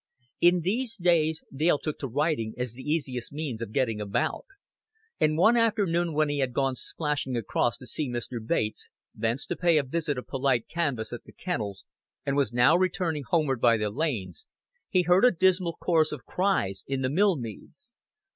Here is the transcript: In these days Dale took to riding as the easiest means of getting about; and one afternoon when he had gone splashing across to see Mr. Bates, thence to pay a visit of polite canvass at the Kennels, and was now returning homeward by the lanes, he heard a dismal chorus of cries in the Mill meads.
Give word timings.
In 0.39 0.61
these 0.61 0.95
days 0.97 1.43
Dale 1.55 1.77
took 1.77 1.99
to 1.99 2.07
riding 2.07 2.55
as 2.57 2.73
the 2.73 2.81
easiest 2.81 3.31
means 3.31 3.61
of 3.61 3.71
getting 3.71 4.01
about; 4.01 4.47
and 5.19 5.37
one 5.37 5.55
afternoon 5.55 6.15
when 6.15 6.27
he 6.27 6.39
had 6.39 6.53
gone 6.53 6.73
splashing 6.73 7.37
across 7.37 7.77
to 7.77 7.85
see 7.85 8.09
Mr. 8.09 8.43
Bates, 8.43 8.89
thence 9.13 9.45
to 9.45 9.55
pay 9.55 9.77
a 9.77 9.83
visit 9.83 10.17
of 10.17 10.25
polite 10.25 10.67
canvass 10.67 11.13
at 11.13 11.25
the 11.25 11.31
Kennels, 11.31 11.85
and 12.25 12.35
was 12.35 12.51
now 12.51 12.75
returning 12.75 13.25
homeward 13.27 13.61
by 13.61 13.77
the 13.77 13.91
lanes, 13.91 14.47
he 14.89 15.03
heard 15.03 15.23
a 15.23 15.29
dismal 15.29 15.73
chorus 15.79 16.11
of 16.11 16.25
cries 16.25 16.83
in 16.87 17.03
the 17.03 17.09
Mill 17.11 17.35
meads. 17.37 17.93